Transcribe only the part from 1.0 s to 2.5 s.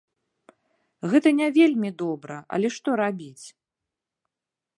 Гэта не вельмі добра,